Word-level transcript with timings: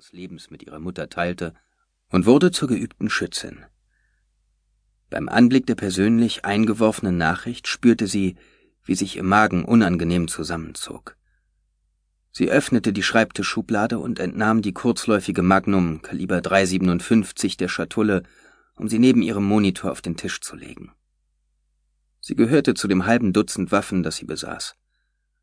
ihres 0.00 0.12
Lebens 0.12 0.50
mit 0.50 0.62
ihrer 0.62 0.78
Mutter 0.78 1.10
teilte 1.10 1.52
und 2.08 2.24
wurde 2.24 2.50
zur 2.50 2.68
geübten 2.68 3.10
Schützin. 3.10 3.66
Beim 5.10 5.28
Anblick 5.28 5.66
der 5.66 5.74
persönlich 5.74 6.46
eingeworfenen 6.46 7.18
Nachricht 7.18 7.68
spürte 7.68 8.06
sie, 8.06 8.36
wie 8.82 8.94
sich 8.94 9.16
ihr 9.16 9.22
Magen 9.22 9.62
unangenehm 9.62 10.26
zusammenzog. 10.26 11.18
Sie 12.32 12.50
öffnete 12.50 12.94
die 12.94 13.02
Schreibtischschublade 13.02 13.98
und 13.98 14.20
entnahm 14.20 14.62
die 14.62 14.72
kurzläufige 14.72 15.42
Magnum 15.42 16.00
Kaliber 16.00 16.40
357 16.40 17.58
der 17.58 17.68
Schatulle, 17.68 18.22
um 18.76 18.88
sie 18.88 18.98
neben 18.98 19.20
ihrem 19.20 19.44
Monitor 19.44 19.92
auf 19.92 20.00
den 20.00 20.16
Tisch 20.16 20.40
zu 20.40 20.56
legen. 20.56 20.92
Sie 22.20 22.36
gehörte 22.36 22.72
zu 22.72 22.88
dem 22.88 23.04
halben 23.04 23.34
Dutzend 23.34 23.70
Waffen, 23.70 24.02
das 24.02 24.16
sie 24.16 24.24
besaß. 24.24 24.76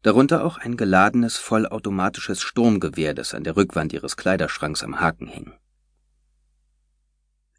Darunter 0.03 0.43
auch 0.43 0.57
ein 0.57 0.77
geladenes, 0.77 1.37
vollautomatisches 1.37 2.41
Sturmgewehr, 2.41 3.13
das 3.13 3.33
an 3.33 3.43
der 3.43 3.55
Rückwand 3.55 3.93
ihres 3.93 4.15
Kleiderschranks 4.15 4.83
am 4.83 4.99
Haken 4.99 5.27
hing. 5.27 5.53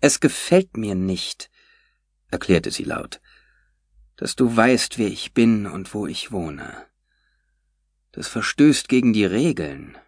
Es 0.01 0.21
gefällt 0.21 0.77
mir 0.77 0.95
nicht, 0.95 1.51
erklärte 2.31 2.71
sie 2.71 2.85
laut, 2.85 3.21
dass 4.17 4.37
du 4.37 4.57
weißt, 4.57 4.99
wer 4.99 5.09
ich 5.09 5.35
bin 5.35 5.67
und 5.67 5.93
wo 5.95 6.07
ich 6.07 6.31
wohne. 6.31 6.87
Das 8.13 8.29
verstößt 8.29 8.89
gegen 8.89 9.13
die 9.13 9.25
Regeln. 9.25 9.99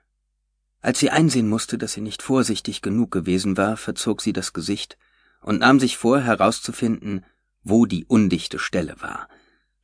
Als 0.80 0.98
sie 0.98 1.10
einsehen 1.10 1.48
musste, 1.48 1.76
dass 1.76 1.92
sie 1.92 2.00
nicht 2.00 2.22
vorsichtig 2.22 2.82
genug 2.82 3.10
gewesen 3.10 3.56
war, 3.56 3.76
verzog 3.76 4.22
sie 4.22 4.32
das 4.32 4.52
Gesicht 4.52 4.96
und 5.42 5.60
nahm 5.60 5.80
sich 5.80 5.96
vor, 5.96 6.20
herauszufinden, 6.20 7.24
wo 7.62 7.86
die 7.86 8.04
undichte 8.04 8.58
Stelle 8.58 9.00
war, 9.00 9.28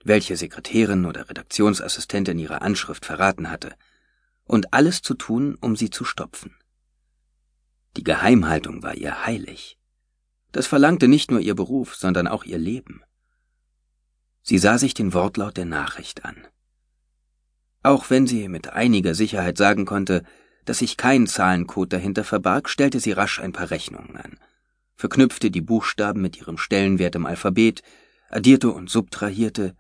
welche 0.06 0.36
Sekretärin 0.36 1.04
oder 1.04 1.28
Redaktionsassistentin 1.28 2.38
ihre 2.38 2.62
Anschrift 2.62 3.04
verraten 3.04 3.50
hatte, 3.50 3.74
und 4.44 4.72
alles 4.72 5.02
zu 5.02 5.14
tun, 5.14 5.56
um 5.60 5.76
sie 5.76 5.90
zu 5.90 6.04
stopfen. 6.04 6.54
Die 7.96 8.04
Geheimhaltung 8.04 8.82
war 8.82 8.94
ihr 8.94 9.24
heilig. 9.26 9.78
Das 10.52 10.66
verlangte 10.66 11.08
nicht 11.08 11.30
nur 11.30 11.40
ihr 11.40 11.54
Beruf, 11.54 11.96
sondern 11.96 12.28
auch 12.28 12.44
ihr 12.44 12.58
Leben. 12.58 13.02
Sie 14.42 14.58
sah 14.58 14.78
sich 14.78 14.94
den 14.94 15.12
Wortlaut 15.12 15.56
der 15.56 15.64
Nachricht 15.64 16.24
an. 16.24 16.46
Auch 17.82 18.10
wenn 18.10 18.26
sie 18.26 18.48
mit 18.48 18.68
einiger 18.68 19.14
Sicherheit 19.14 19.58
sagen 19.58 19.84
konnte, 19.86 20.22
dass 20.64 20.78
sich 20.78 20.96
kein 20.96 21.26
Zahlencode 21.26 21.92
dahinter 21.92 22.24
verbarg, 22.24 22.68
stellte 22.68 23.00
sie 23.00 23.12
rasch 23.12 23.40
ein 23.40 23.52
paar 23.52 23.70
Rechnungen 23.70 24.16
an, 24.16 24.38
verknüpfte 24.94 25.50
die 25.50 25.60
Buchstaben 25.60 26.20
mit 26.20 26.36
ihrem 26.36 26.58
Stellenwert 26.58 27.14
im 27.14 27.26
Alphabet, 27.26 27.82
addierte 28.28 28.70
und 28.70 28.90
subtrahierte, 28.90 29.74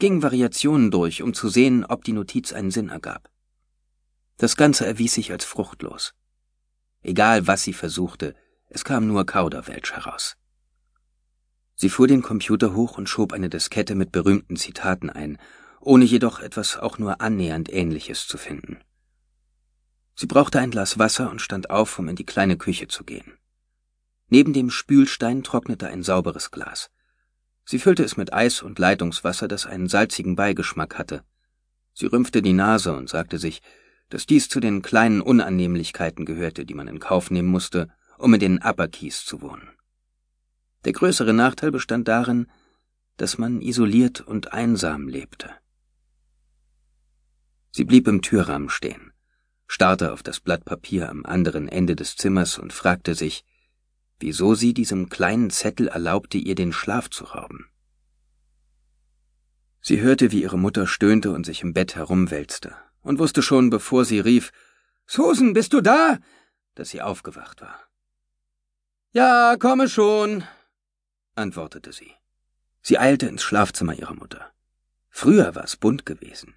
ging 0.00 0.22
Variationen 0.22 0.90
durch, 0.90 1.22
um 1.22 1.32
zu 1.32 1.48
sehen, 1.48 1.84
ob 1.84 2.02
die 2.02 2.12
Notiz 2.12 2.52
einen 2.52 2.72
Sinn 2.72 2.88
ergab. 2.88 3.30
Das 4.36 4.56
Ganze 4.56 4.84
erwies 4.84 5.14
sich 5.14 5.30
als 5.30 5.44
fruchtlos. 5.44 6.14
Egal 7.02 7.46
was 7.46 7.62
sie 7.62 7.72
versuchte, 7.72 8.34
es 8.68 8.84
kam 8.84 9.06
nur 9.06 9.24
Kauderwelsch 9.24 9.92
heraus. 9.92 10.36
Sie 11.76 11.88
fuhr 11.88 12.08
den 12.08 12.22
Computer 12.22 12.74
hoch 12.74 12.98
und 12.98 13.08
schob 13.08 13.32
eine 13.32 13.48
Diskette 13.48 13.94
mit 13.94 14.10
berühmten 14.10 14.56
Zitaten 14.56 15.08
ein 15.08 15.38
ohne 15.80 16.04
jedoch 16.04 16.40
etwas 16.40 16.76
auch 16.76 16.98
nur 16.98 17.20
annähernd 17.20 17.72
Ähnliches 17.72 18.26
zu 18.26 18.36
finden. 18.36 18.78
Sie 20.14 20.26
brauchte 20.26 20.60
ein 20.60 20.70
Glas 20.70 20.98
Wasser 20.98 21.30
und 21.30 21.40
stand 21.40 21.70
auf, 21.70 21.98
um 21.98 22.08
in 22.08 22.16
die 22.16 22.26
kleine 22.26 22.58
Küche 22.58 22.88
zu 22.88 23.04
gehen. 23.04 23.32
Neben 24.28 24.52
dem 24.52 24.70
Spülstein 24.70 25.42
trocknete 25.42 25.88
ein 25.88 26.02
sauberes 26.02 26.50
Glas. 26.50 26.90
Sie 27.64 27.78
füllte 27.78 28.02
es 28.02 28.16
mit 28.16 28.32
Eis 28.32 28.62
und 28.62 28.78
Leitungswasser, 28.78 29.48
das 29.48 29.66
einen 29.66 29.88
salzigen 29.88 30.36
Beigeschmack 30.36 30.98
hatte. 30.98 31.24
Sie 31.92 32.06
rümpfte 32.06 32.42
die 32.42 32.52
Nase 32.52 32.94
und 32.94 33.08
sagte 33.08 33.38
sich, 33.38 33.62
dass 34.08 34.26
dies 34.26 34.48
zu 34.48 34.60
den 34.60 34.82
kleinen 34.82 35.20
Unannehmlichkeiten 35.20 36.24
gehörte, 36.24 36.66
die 36.66 36.74
man 36.74 36.88
in 36.88 36.98
Kauf 36.98 37.30
nehmen 37.30 37.48
musste, 37.48 37.88
um 38.18 38.34
in 38.34 38.40
den 38.40 38.58
Upper 38.62 38.88
Keys 38.88 39.24
zu 39.24 39.40
wohnen. 39.40 39.68
Der 40.84 40.92
größere 40.92 41.32
Nachteil 41.32 41.70
bestand 41.70 42.08
darin, 42.08 42.46
dass 43.16 43.38
man 43.38 43.60
isoliert 43.60 44.20
und 44.20 44.52
einsam 44.52 45.06
lebte. 45.06 45.50
Sie 47.70 47.84
blieb 47.84 48.08
im 48.08 48.22
Türrahmen 48.22 48.70
stehen, 48.70 49.12
starrte 49.66 50.12
auf 50.12 50.22
das 50.22 50.40
Blatt 50.40 50.64
Papier 50.64 51.08
am 51.08 51.24
anderen 51.24 51.68
Ende 51.68 51.94
des 51.94 52.16
Zimmers 52.16 52.58
und 52.58 52.72
fragte 52.72 53.14
sich, 53.14 53.44
wieso 54.20 54.54
sie 54.54 54.74
diesem 54.74 55.08
kleinen 55.08 55.50
Zettel 55.50 55.88
erlaubte, 55.88 56.38
ihr 56.38 56.54
den 56.54 56.72
Schlaf 56.72 57.10
zu 57.10 57.24
rauben. 57.24 57.66
Sie 59.80 60.00
hörte, 60.00 60.30
wie 60.30 60.42
ihre 60.42 60.58
Mutter 60.58 60.86
stöhnte 60.86 61.32
und 61.32 61.44
sich 61.46 61.62
im 61.62 61.72
Bett 61.72 61.96
herumwälzte, 61.96 62.74
und 63.02 63.18
wusste 63.18 63.42
schon, 63.42 63.70
bevor 63.70 64.04
sie 64.04 64.20
rief, 64.20 64.52
Susan, 65.06 65.54
bist 65.54 65.72
du 65.72 65.80
da? 65.80 66.18
dass 66.74 66.90
sie 66.90 67.02
aufgewacht 67.02 67.60
war. 67.60 67.76
Ja, 69.12 69.56
komme 69.58 69.88
schon, 69.88 70.44
antwortete 71.34 71.92
sie. 71.92 72.12
Sie 72.82 72.98
eilte 72.98 73.26
ins 73.26 73.42
Schlafzimmer 73.42 73.94
ihrer 73.94 74.14
Mutter. 74.14 74.52
Früher 75.08 75.54
war 75.54 75.64
es 75.64 75.76
bunt 75.76 76.06
gewesen. 76.06 76.54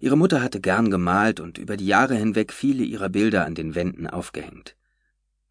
Ihre 0.00 0.16
Mutter 0.16 0.42
hatte 0.42 0.60
gern 0.60 0.90
gemalt 0.90 1.40
und 1.40 1.56
über 1.56 1.76
die 1.76 1.86
Jahre 1.86 2.14
hinweg 2.14 2.52
viele 2.52 2.84
ihrer 2.84 3.08
Bilder 3.08 3.46
an 3.46 3.54
den 3.54 3.74
Wänden 3.74 4.06
aufgehängt. 4.06 4.76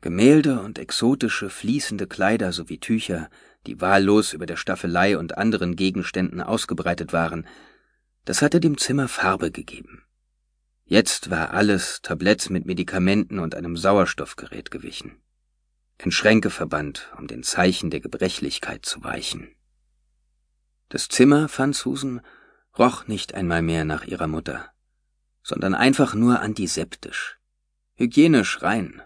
Gemälde 0.04 0.60
und 0.60 0.80
exotische, 0.80 1.50
fließende 1.50 2.08
Kleider 2.08 2.52
sowie 2.52 2.78
Tücher, 2.78 3.30
die 3.66 3.80
wahllos 3.80 4.34
über 4.34 4.46
der 4.46 4.58
Staffelei 4.58 5.18
und 5.18 5.38
anderen 5.38 5.78
Gegenständen 5.78 6.42
ausgebreitet 6.42 7.14
waren, 7.14 7.48
das 8.26 8.42
hatte 8.42 8.60
dem 8.60 8.78
Zimmer 8.78 9.08
Farbe 9.08 9.50
gegeben. 9.50 10.04
Jetzt 10.84 11.30
war 11.30 11.52
alles 11.52 12.02
Tabletts 12.02 12.50
mit 12.50 12.66
Medikamenten 12.66 13.40
und 13.40 13.56
einem 13.56 13.78
Sauerstoffgerät 13.78 14.72
gewichen. 14.72 15.22
In 16.00 16.12
Schränke 16.12 16.50
verbannt, 16.50 17.10
um 17.18 17.28
den 17.28 17.42
Zeichen 17.42 17.90
der 17.90 18.02
Gebrechlichkeit 18.02 18.86
zu 18.86 19.06
weichen. 19.06 19.56
Das 20.90 21.08
Zimmer, 21.08 21.48
fand 21.48 21.78
Susan, 21.78 22.20
roch 22.78 23.08
nicht 23.08 23.36
einmal 23.36 23.62
mehr 23.62 23.86
nach 23.86 24.04
ihrer 24.04 24.28
Mutter, 24.28 24.70
sondern 25.44 25.74
einfach 25.74 26.14
nur 26.14 26.42
antiseptisch, 26.42 27.38
hygienisch 27.96 28.62
rein, 28.62 29.02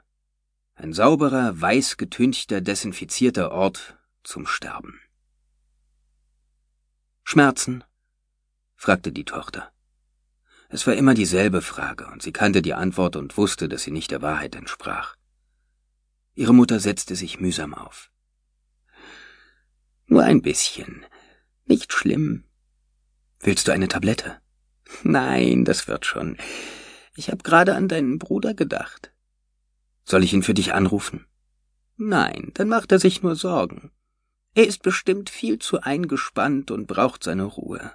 ein 0.78 0.94
sauberer, 0.94 1.60
weiß 1.60 1.98
getünchter, 1.98 2.62
desinfizierter 2.62 3.52
Ort 3.52 3.98
zum 4.24 4.46
Sterben. 4.46 5.00
Schmerzen? 7.24 7.84
fragte 8.76 9.12
die 9.12 9.26
Tochter. 9.26 9.72
Es 10.70 10.86
war 10.86 10.94
immer 10.94 11.16
dieselbe 11.16 11.62
Frage, 11.62 12.08
und 12.08 12.22
sie 12.22 12.32
kannte 12.32 12.62
die 12.62 12.76
Antwort 12.76 13.16
und 13.16 13.38
wusste, 13.38 13.68
dass 13.68 13.84
sie 13.84 13.92
nicht 13.92 14.12
der 14.12 14.22
Wahrheit 14.22 14.56
entsprach. 14.56 15.16
Ihre 16.36 16.54
Mutter 16.54 16.80
setzte 16.80 17.16
sich 17.16 17.40
mühsam 17.40 17.74
auf. 17.74 18.12
Nur 20.06 20.24
ein 20.24 20.44
bisschen. 20.44 21.06
Nicht 21.66 21.92
schlimm. 21.92 22.44
Willst 23.40 23.68
du 23.68 23.72
eine 23.72 23.88
Tablette? 23.88 24.40
Nein, 25.04 25.66
das 25.66 25.88
wird 25.88 26.06
schon. 26.06 26.38
Ich 27.16 27.30
habe 27.30 27.42
gerade 27.44 27.76
an 27.76 27.88
deinen 27.88 28.20
Bruder 28.20 28.54
gedacht. 28.54 29.12
Soll 30.08 30.24
ich 30.24 30.32
ihn 30.32 30.42
für 30.42 30.54
dich 30.54 30.74
anrufen? 30.74 31.26
Nein, 31.98 32.52
dann 32.54 32.70
macht 32.70 32.94
er 32.94 33.00
sich 33.00 33.24
nur 33.24 33.36
Sorgen. 33.36 33.92
Er 34.56 34.66
ist 34.66 34.82
bestimmt 34.82 35.30
viel 35.30 35.60
zu 35.60 35.82
eingespannt 35.82 36.72
und 36.72 36.88
braucht 36.88 37.26
seine 37.26 37.44
Ruhe. 37.44 37.92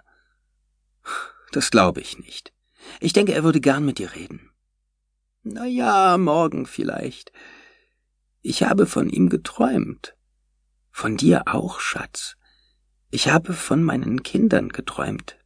Das 1.52 1.70
glaube 1.70 2.02
ich 2.02 2.18
nicht. 2.18 2.52
Ich 3.00 3.14
denke, 3.14 3.32
er 3.32 3.44
würde 3.44 3.62
gern 3.62 3.86
mit 3.86 3.98
dir 3.98 4.14
reden. 4.14 4.50
Na 5.42 5.64
ja, 5.64 6.18
morgen 6.18 6.66
vielleicht. 6.66 7.32
Ich 8.42 8.62
habe 8.62 8.84
von 8.84 9.08
ihm 9.08 9.30
geträumt. 9.30 10.14
Von 10.90 11.16
dir 11.16 11.44
auch, 11.46 11.80
Schatz. 11.80 12.36
Ich 13.10 13.28
habe 13.30 13.54
von 13.54 13.82
meinen 13.82 14.22
Kindern 14.22 14.68
geträumt. 14.68 15.38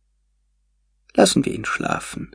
Lassen 1.15 1.45
wir 1.45 1.55
ihn 1.55 1.65
schlafen. 1.65 2.35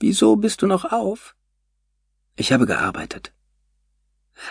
Wieso 0.00 0.34
bist 0.34 0.62
du 0.62 0.66
noch 0.66 0.90
auf? 0.90 1.36
Ich 2.36 2.52
habe 2.52 2.66
gearbeitet. 2.66 3.32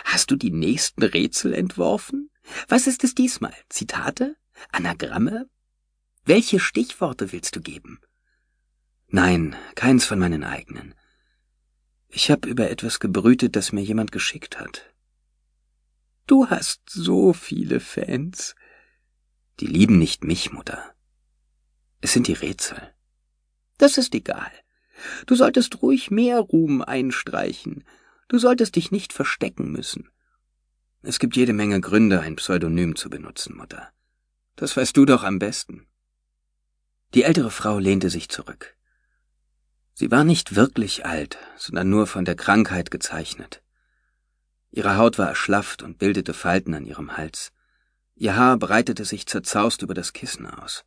Hast 0.04 0.30
du 0.30 0.36
die 0.36 0.50
nächsten 0.50 1.02
Rätsel 1.02 1.52
entworfen? 1.52 2.30
Was 2.68 2.86
ist 2.86 3.04
es 3.04 3.14
diesmal? 3.14 3.54
Zitate? 3.68 4.36
Anagramme? 4.72 5.48
Welche 6.24 6.58
Stichworte 6.58 7.32
willst 7.32 7.56
du 7.56 7.60
geben? 7.60 8.00
Nein, 9.08 9.54
keins 9.74 10.06
von 10.06 10.18
meinen 10.18 10.42
eigenen. 10.44 10.94
Ich 12.08 12.30
habe 12.30 12.48
über 12.48 12.70
etwas 12.70 13.00
gebrütet, 13.00 13.56
das 13.56 13.72
mir 13.72 13.82
jemand 13.82 14.12
geschickt 14.12 14.58
hat. 14.58 14.94
Du 16.26 16.48
hast 16.48 16.88
so 16.88 17.34
viele 17.34 17.80
Fans. 17.80 18.54
Die 19.60 19.66
lieben 19.66 19.98
nicht 19.98 20.24
mich, 20.24 20.52
Mutter. 20.52 20.94
Es 22.00 22.12
sind 22.12 22.28
die 22.28 22.32
Rätsel. 22.32 22.94
Das 23.76 23.98
ist 23.98 24.14
egal. 24.14 24.50
Du 25.26 25.34
solltest 25.34 25.82
ruhig 25.82 26.10
mehr 26.10 26.40
Ruhm 26.40 26.82
einstreichen. 26.82 27.84
Du 28.28 28.38
solltest 28.38 28.76
dich 28.76 28.90
nicht 28.90 29.12
verstecken 29.12 29.70
müssen. 29.70 30.08
Es 31.02 31.18
gibt 31.18 31.36
jede 31.36 31.52
Menge 31.52 31.80
Gründe, 31.80 32.20
ein 32.20 32.36
Pseudonym 32.36 32.96
zu 32.96 33.10
benutzen, 33.10 33.56
Mutter. 33.56 33.92
Das 34.56 34.76
weißt 34.76 34.96
du 34.96 35.04
doch 35.04 35.22
am 35.22 35.38
besten. 35.38 35.86
Die 37.12 37.24
ältere 37.24 37.50
Frau 37.50 37.78
lehnte 37.78 38.10
sich 38.10 38.28
zurück. 38.28 38.76
Sie 39.92 40.10
war 40.10 40.24
nicht 40.24 40.56
wirklich 40.56 41.06
alt, 41.06 41.38
sondern 41.56 41.88
nur 41.88 42.06
von 42.06 42.24
der 42.24 42.34
Krankheit 42.34 42.90
gezeichnet. 42.90 43.62
Ihre 44.70 44.96
Haut 44.96 45.18
war 45.18 45.28
erschlafft 45.28 45.82
und 45.82 45.98
bildete 45.98 46.34
Falten 46.34 46.74
an 46.74 46.84
ihrem 46.84 47.16
Hals. 47.16 47.52
Ihr 48.16 48.36
Haar 48.36 48.56
breitete 48.58 49.04
sich 49.04 49.26
zerzaust 49.26 49.82
über 49.82 49.94
das 49.94 50.12
Kissen 50.12 50.46
aus. 50.46 50.84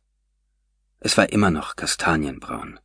Es 1.00 1.16
war 1.16 1.30
immer 1.30 1.50
noch 1.50 1.76
kastanienbraun. 1.76 2.80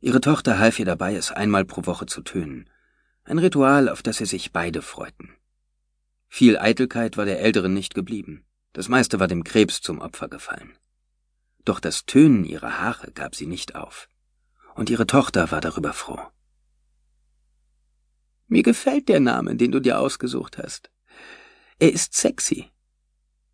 Ihre 0.00 0.20
Tochter 0.20 0.58
half 0.58 0.78
ihr 0.78 0.84
dabei, 0.84 1.14
es 1.14 1.32
einmal 1.32 1.64
pro 1.64 1.86
Woche 1.86 2.06
zu 2.06 2.22
tönen. 2.22 2.68
Ein 3.24 3.38
Ritual, 3.38 3.88
auf 3.88 4.02
das 4.02 4.18
sie 4.18 4.26
sich 4.26 4.52
beide 4.52 4.82
freuten. 4.82 5.30
Viel 6.28 6.58
Eitelkeit 6.58 7.16
war 7.16 7.24
der 7.24 7.40
Älteren 7.40 7.72
nicht 7.72 7.94
geblieben. 7.94 8.44
Das 8.72 8.88
meiste 8.88 9.18
war 9.18 9.26
dem 9.26 9.42
Krebs 9.42 9.80
zum 9.80 10.00
Opfer 10.00 10.28
gefallen. 10.28 10.76
Doch 11.64 11.80
das 11.80 12.04
Tönen 12.04 12.44
ihrer 12.44 12.78
Haare 12.78 13.10
gab 13.12 13.34
sie 13.34 13.46
nicht 13.46 13.74
auf. 13.74 14.08
Und 14.74 14.90
ihre 14.90 15.06
Tochter 15.06 15.50
war 15.50 15.60
darüber 15.60 15.92
froh. 15.92 16.20
Mir 18.48 18.62
gefällt 18.62 19.08
der 19.08 19.20
Name, 19.20 19.56
den 19.56 19.72
du 19.72 19.80
dir 19.80 19.98
ausgesucht 19.98 20.58
hast. 20.58 20.90
Er 21.78 21.92
ist 21.92 22.14
sexy. 22.14 22.70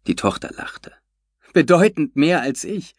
Die 0.07 0.17
Tochter 0.17 0.51
lachte. 0.53 0.93
Bedeutend 1.53 2.17
mehr 2.17 2.43
als 2.43 2.65
ich. 2.65 2.95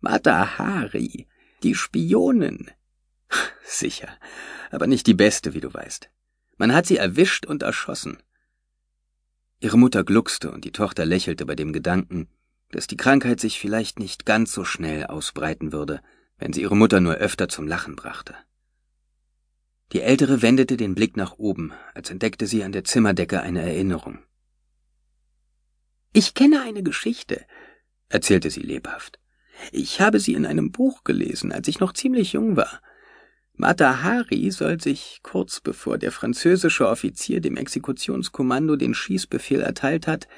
Mata 0.00 0.58
Hari, 0.58 1.28
die 1.66 1.74
Spionin. 1.74 2.70
Sicher, 3.64 4.08
aber 4.70 4.86
nicht 4.86 5.06
die 5.08 5.14
beste, 5.14 5.52
wie 5.52 5.60
du 5.60 5.74
weißt. 5.74 6.08
Man 6.58 6.72
hat 6.72 6.86
sie 6.86 6.96
erwischt 6.96 7.44
und 7.44 7.64
erschossen. 7.64 8.22
Ihre 9.58 9.76
Mutter 9.76 10.04
gluckste 10.04 10.52
und 10.52 10.64
die 10.64 10.70
Tochter 10.70 11.04
lächelte 11.04 11.44
bei 11.44 11.56
dem 11.56 11.72
Gedanken, 11.72 12.28
dass 12.70 12.86
die 12.86 12.96
Krankheit 12.96 13.40
sich 13.40 13.58
vielleicht 13.58 13.98
nicht 13.98 14.26
ganz 14.26 14.52
so 14.52 14.64
schnell 14.64 15.06
ausbreiten 15.06 15.72
würde, 15.72 16.02
wenn 16.38 16.52
sie 16.52 16.62
ihre 16.62 16.76
Mutter 16.76 17.00
nur 17.00 17.14
öfter 17.14 17.48
zum 17.48 17.66
Lachen 17.66 17.96
brachte. 17.96 18.36
Die 19.92 20.02
Ältere 20.02 20.42
wendete 20.42 20.76
den 20.76 20.94
Blick 20.94 21.16
nach 21.16 21.38
oben, 21.38 21.72
als 21.94 22.10
entdeckte 22.10 22.46
sie 22.46 22.62
an 22.62 22.72
der 22.72 22.84
Zimmerdecke 22.84 23.40
eine 23.40 23.62
Erinnerung. 23.62 24.20
Ich 26.12 26.34
kenne 26.34 26.62
eine 26.62 26.82
Geschichte, 26.84 27.44
erzählte 28.08 28.50
sie 28.50 28.62
lebhaft. 28.62 29.18
Ich 29.72 30.00
habe 30.00 30.20
sie 30.20 30.34
in 30.34 30.46
einem 30.46 30.72
Buch 30.72 31.04
gelesen, 31.04 31.52
als 31.52 31.68
ich 31.68 31.80
noch 31.80 31.92
ziemlich 31.92 32.32
jung 32.32 32.56
war. 32.56 32.80
Mata 33.54 34.02
Hari 34.02 34.50
soll 34.50 34.80
sich, 34.80 35.20
kurz 35.22 35.60
bevor 35.60 35.96
der 35.96 36.12
französische 36.12 36.88
Offizier 36.88 37.40
dem 37.40 37.56
Exekutionskommando 37.56 38.76
den 38.76 38.92
Schießbefehl 38.92 39.60
erteilt 39.60 40.06
hat, 40.06 40.28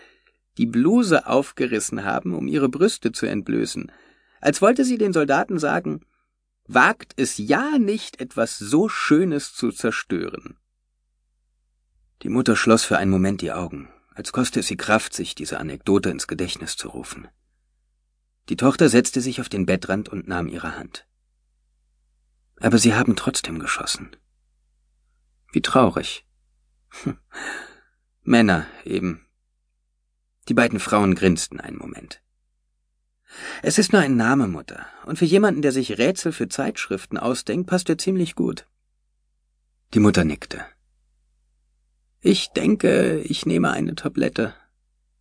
die 0.56 0.66
Bluse 0.66 1.26
aufgerissen 1.26 2.04
haben, 2.04 2.34
um 2.34 2.46
ihre 2.46 2.68
Brüste 2.68 3.12
zu 3.12 3.26
entblößen, 3.26 3.90
als 4.40 4.62
wollte 4.62 4.84
sie 4.84 4.98
den 4.98 5.12
Soldaten 5.12 5.58
sagen, 5.58 6.02
wagt 6.68 7.14
es 7.16 7.38
ja 7.38 7.78
nicht, 7.78 8.20
etwas 8.20 8.58
so 8.58 8.88
Schönes 8.88 9.52
zu 9.52 9.72
zerstören. 9.72 10.56
Die 12.22 12.28
Mutter 12.28 12.56
schloss 12.56 12.84
für 12.84 12.98
einen 12.98 13.10
Moment 13.10 13.40
die 13.40 13.52
Augen, 13.52 13.88
als 14.14 14.32
koste 14.32 14.60
es 14.60 14.66
sie 14.66 14.76
Kraft, 14.76 15.14
sich 15.14 15.34
diese 15.34 15.58
Anekdote 15.58 16.10
ins 16.10 16.26
Gedächtnis 16.26 16.76
zu 16.76 16.88
rufen. 16.88 17.28
Die 18.48 18.56
Tochter 18.56 18.88
setzte 18.88 19.20
sich 19.20 19.40
auf 19.40 19.48
den 19.48 19.66
Bettrand 19.66 20.08
und 20.08 20.26
nahm 20.26 20.48
ihre 20.48 20.76
Hand. 20.76 21.06
Aber 22.60 22.78
sie 22.78 22.94
haben 22.94 23.14
trotzdem 23.14 23.58
geschossen. 23.58 24.16
Wie 25.52 25.62
traurig. 25.62 26.26
Hm. 27.02 27.18
Männer 28.22 28.66
eben. 28.84 29.26
Die 30.48 30.54
beiden 30.54 30.80
Frauen 30.80 31.14
grinsten 31.14 31.60
einen 31.60 31.78
Moment. 31.78 32.22
Es 33.62 33.78
ist 33.78 33.92
nur 33.92 34.00
ein 34.00 34.16
Name, 34.16 34.48
Mutter, 34.48 34.86
und 35.04 35.18
für 35.18 35.26
jemanden, 35.26 35.60
der 35.60 35.72
sich 35.72 35.98
Rätsel 35.98 36.32
für 36.32 36.48
Zeitschriften 36.48 37.18
ausdenkt, 37.18 37.68
passt 37.68 37.88
er 37.90 37.98
ziemlich 37.98 38.34
gut. 38.34 38.66
Die 39.92 40.00
Mutter 40.00 40.24
nickte. 40.24 40.64
Ich 42.20 42.48
denke, 42.48 43.20
ich 43.20 43.46
nehme 43.46 43.70
eine 43.70 43.94
Tablette, 43.94 44.54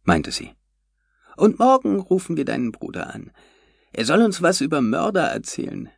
meinte 0.04 0.32
sie. 0.32 0.57
Und 1.38 1.60
morgen 1.60 2.00
rufen 2.00 2.36
wir 2.36 2.46
deinen 2.46 2.72
Bruder 2.72 3.14
an. 3.14 3.32
Er 3.94 4.06
soll 4.06 4.22
uns 4.22 4.42
was 4.42 4.60
über 4.60 4.82
Mörder 4.82 5.28
erzählen. 5.28 5.90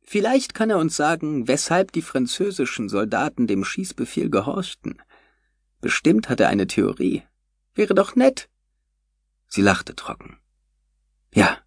Vielleicht 0.00 0.54
kann 0.54 0.70
er 0.70 0.78
uns 0.78 0.96
sagen, 0.96 1.46
weshalb 1.46 1.92
die 1.92 2.02
französischen 2.02 2.88
Soldaten 2.88 3.46
dem 3.46 3.62
Schießbefehl 3.62 4.30
gehorchten. 4.30 5.02
Bestimmt 5.80 6.28
hat 6.28 6.40
er 6.40 6.48
eine 6.48 6.66
Theorie. 6.66 7.22
Wäre 7.74 7.94
doch 7.94 8.16
nett. 8.16 8.48
Sie 9.48 9.62
lachte 9.62 9.94
trocken. 9.94 10.38
Ja, 11.34 11.58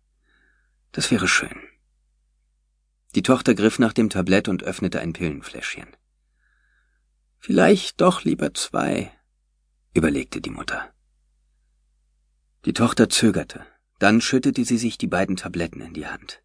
das 0.91 1.11
wäre 1.11 1.27
schön. 1.27 1.61
Die 3.13 3.21
Tochter 3.21 3.53
griff 3.53 3.77
nach 3.77 3.93
dem 3.93 4.09
Tablett 4.09 4.47
und 4.47 4.63
öffnete 4.63 4.99
ein 4.99 5.13
Pillenfläschchen. 5.13 5.87
Vielleicht 7.37 8.01
doch 8.01 8.23
lieber 8.23 8.53
zwei, 8.55 9.11
überlegte 9.93 10.41
die 10.41 10.49
Mutter. 10.49 10.93
Die 12.65 12.73
Tochter 12.73 13.09
zögerte, 13.09 13.65
dann 13.99 14.19
schüttete 14.19 14.65
sie 14.65 14.77
sich 14.77 14.97
die 14.97 15.07
beiden 15.07 15.37
Tabletten 15.37 15.81
in 15.81 15.93
die 15.93 16.07
Hand. 16.07 16.41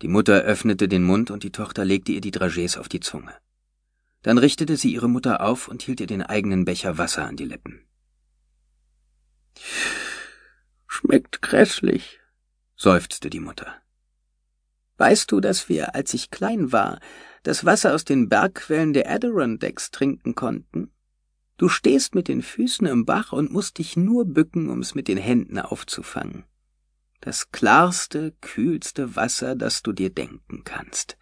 Die 0.00 0.08
Mutter 0.08 0.42
öffnete 0.42 0.86
den 0.86 1.02
Mund 1.02 1.32
und 1.32 1.42
die 1.42 1.50
Tochter 1.50 1.84
legte 1.84 2.12
ihr 2.12 2.20
die 2.20 2.30
Dragees 2.30 2.76
auf 2.76 2.88
die 2.88 3.00
Zunge. 3.00 3.34
Dann 4.22 4.38
richtete 4.38 4.76
sie 4.76 4.92
ihre 4.92 5.08
Mutter 5.08 5.40
auf 5.40 5.66
und 5.66 5.82
hielt 5.82 6.00
ihr 6.00 6.06
den 6.06 6.22
eigenen 6.22 6.64
Becher 6.64 6.98
Wasser 6.98 7.26
an 7.26 7.36
die 7.36 7.46
Lippen. 7.46 7.84
Schmeckt 10.86 11.42
grässlich, 11.42 12.20
seufzte 12.76 13.28
die 13.28 13.40
Mutter. 13.40 13.74
Weißt 14.98 15.30
du, 15.32 15.40
dass 15.40 15.68
wir, 15.68 15.96
als 15.96 16.14
ich 16.14 16.30
klein 16.30 16.70
war, 16.70 17.00
das 17.42 17.64
Wasser 17.64 17.94
aus 17.94 18.04
den 18.04 18.28
Bergquellen 18.28 18.92
der 18.92 19.10
Adirondacks 19.10 19.90
trinken 19.90 20.34
konnten? 20.34 20.92
Du 21.58 21.68
stehst 21.68 22.14
mit 22.14 22.28
den 22.28 22.40
Füßen 22.40 22.86
im 22.86 23.04
Bach 23.04 23.32
und 23.32 23.52
musst 23.52 23.76
dich 23.76 23.96
nur 23.96 24.24
bücken, 24.24 24.70
um's 24.70 24.94
mit 24.94 25.08
den 25.08 25.18
Händen 25.18 25.58
aufzufangen 25.58 26.44
das 27.20 27.50
klarste, 27.50 28.32
kühlste 28.40 29.16
Wasser, 29.16 29.56
das 29.56 29.82
du 29.82 29.92
dir 29.92 30.10
denken 30.10 30.64
kannst. 30.64 31.18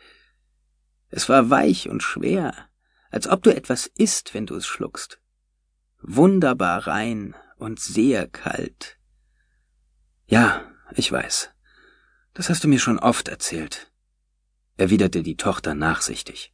Es 1.09 1.29
war 1.29 1.51
weich 1.51 1.89
und 1.89 2.03
schwer, 2.03 2.69
als 3.11 3.27
ob 3.27 3.43
du 3.43 3.55
etwas 3.55 3.87
isst, 3.87 4.35
wenn 4.35 4.47
du 4.47 4.57
es 4.57 4.67
schluckst. 4.67 5.21
Wunderbar 6.03 6.87
rein 6.87 7.35
und 7.57 7.81
sehr 7.81 8.29
kalt. 8.29 8.99
Ja, 10.27 10.71
ich 10.93 11.11
weiß. 11.11 11.51
Das 12.35 12.51
hast 12.51 12.65
du 12.65 12.69
mir 12.69 12.81
schon 12.81 12.99
oft 12.99 13.29
erzählt, 13.29 13.91
erwiderte 14.77 15.23
die 15.23 15.37
Tochter 15.37 15.75
nachsichtig. 15.75 16.53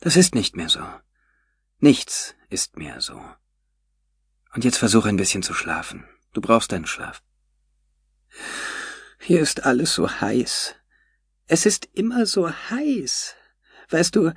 Das 0.00 0.16
ist 0.16 0.34
nicht 0.34 0.56
mehr 0.56 0.68
so. 0.68 0.82
Nichts 1.78 2.34
ist 2.50 2.76
mehr 2.76 3.00
so. 3.00 3.20
Und 4.54 4.64
jetzt 4.64 4.78
versuch 4.78 5.06
ein 5.06 5.16
bisschen 5.16 5.42
zu 5.42 5.54
schlafen. 5.54 6.04
Du 6.32 6.40
brauchst 6.40 6.72
deinen 6.72 6.86
Schlaf. 6.86 7.22
Hier 9.20 9.40
ist 9.40 9.64
alles 9.64 9.94
so 9.94 10.10
heiß. 10.10 10.74
Es 11.46 11.66
ist 11.66 11.88
immer 11.92 12.26
so 12.26 12.50
heiß. 12.50 13.34
Weißt 13.90 14.16
du, 14.16 14.32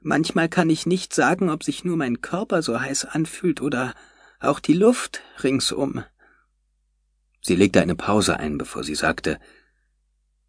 manchmal 0.00 0.48
kann 0.48 0.70
ich 0.70 0.86
nicht 0.86 1.14
sagen, 1.14 1.50
ob 1.50 1.64
sich 1.64 1.84
nur 1.84 1.96
mein 1.96 2.20
Körper 2.20 2.62
so 2.62 2.80
heiß 2.80 3.04
anfühlt 3.06 3.60
oder 3.60 3.94
auch 4.40 4.60
die 4.60 4.74
Luft 4.74 5.22
ringsum. 5.42 6.04
Sie 7.40 7.56
legte 7.56 7.80
eine 7.80 7.96
Pause 7.96 8.38
ein, 8.38 8.58
bevor 8.58 8.84
sie 8.84 8.94
sagte 8.94 9.40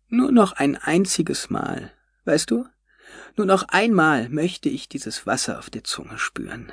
Nur 0.08 0.32
noch 0.32 0.54
ein 0.54 0.76
einziges 0.76 1.50
Mal, 1.50 1.92
weißt 2.26 2.52
du? 2.52 2.66
Nur 3.36 3.46
noch 3.46 3.64
einmal 3.70 4.30
möchte 4.30 4.70
ich 4.70 4.90
dieses 4.90 5.26
Wasser 5.26 5.60
auf 5.60 5.70
der 5.70 5.84
Zunge 5.84 6.18
spüren. 6.18 6.72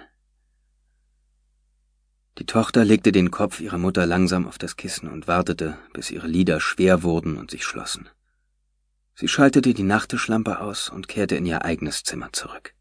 Die 2.39 2.47
Tochter 2.47 2.85
legte 2.85 3.13
den 3.13 3.31
Kopf 3.31 3.61
ihrer 3.61 3.79
Mutter 3.79 4.07
langsam 4.07 4.47
auf 4.47 4.57
das 4.57 4.77
Kissen 4.77 5.09
und 5.09 5.29
wartete, 5.29 5.77
bis 5.93 6.11
ihre 6.11 6.27
Lider 6.27 6.61
schwer 6.61 7.03
wurden 7.03 7.37
und 7.37 7.51
sich 7.51 7.65
schlossen. 7.65 8.09
Sie 9.15 9.29
schaltete 9.29 9.75
die 9.75 9.83
Nachttischlampe 9.83 10.61
aus 10.61 10.89
und 10.89 11.09
kehrte 11.09 11.37
in 11.37 11.45
ihr 11.45 11.65
eigenes 11.65 12.03
Zimmer 12.03 12.33
zurück. 12.33 12.75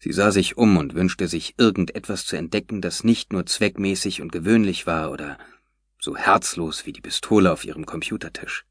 Sie 0.00 0.12
sah 0.12 0.32
sich 0.32 0.56
um 0.56 0.78
und 0.78 0.94
wünschte 0.94 1.28
sich 1.28 1.54
irgendetwas 1.58 2.26
zu 2.26 2.36
entdecken, 2.36 2.80
das 2.80 3.04
nicht 3.04 3.32
nur 3.32 3.46
zweckmäßig 3.46 4.22
und 4.22 4.32
gewöhnlich 4.32 4.86
war 4.86 5.12
oder 5.12 5.38
so 6.00 6.16
herzlos 6.16 6.86
wie 6.86 6.92
die 6.92 7.02
Pistole 7.02 7.52
auf 7.52 7.64
ihrem 7.64 7.84
Computertisch. 7.84 8.64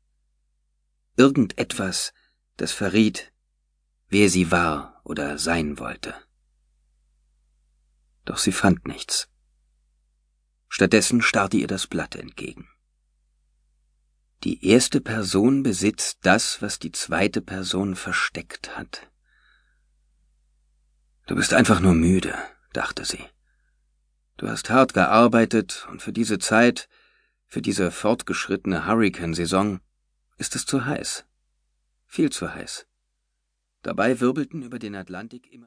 Irgendetwas, 1.15 2.13
das 2.61 2.71
verriet, 2.71 3.31
wer 4.07 4.29
sie 4.29 4.51
war 4.51 5.01
oder 5.03 5.37
sein 5.37 5.79
wollte 5.79 6.15
doch 8.29 8.37
sie 8.37 8.51
fand 8.51 8.87
nichts. 8.87 9.27
Stattdessen 10.67 11.23
starrte 11.23 11.57
ihr 11.57 11.67
das 11.67 11.87
Blatt 11.87 12.15
entgegen. 12.15 12.69
Die 14.43 14.65
erste 14.67 15.01
Person 15.01 15.63
besitzt 15.63 16.19
das, 16.21 16.61
was 16.61 16.77
die 16.77 16.91
zweite 16.91 17.41
Person 17.41 17.95
versteckt 17.95 18.77
hat. 18.77 19.09
Du 21.25 21.35
bist 21.35 21.53
einfach 21.53 21.79
nur 21.79 21.95
müde, 21.95 22.35
dachte 22.71 23.03
sie. 23.03 23.25
Du 24.37 24.47
hast 24.47 24.69
hart 24.69 24.93
gearbeitet 24.93 25.87
und 25.89 26.03
für 26.03 26.13
diese 26.13 26.37
Zeit, 26.37 26.87
für 27.47 27.63
diese 27.63 27.89
fortgeschrittene 27.89 28.85
Hurricane-Saison, 28.85 29.79
ist 30.37 30.55
es 30.55 30.67
zu 30.67 30.85
heiß. 30.85 31.25
Viel 32.11 32.31
zu 32.31 32.51
heiß. 32.51 32.87
Dabei 33.83 34.19
wirbelten 34.19 34.63
über 34.63 34.79
den 34.79 34.95
Atlantik 34.95 35.45
immer 35.45 35.57